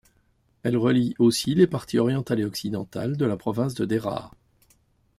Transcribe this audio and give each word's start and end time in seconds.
Elle 0.63 0.77
relie 0.77 1.13
aussi 1.19 1.53
les 1.53 1.67
parties 1.67 1.99
orientale 1.99 2.39
et 2.39 2.43
occidentale 2.43 3.17
de 3.17 3.25
la 3.25 3.37
province 3.37 3.75
de 3.75 3.85
Deraa. 3.85 4.31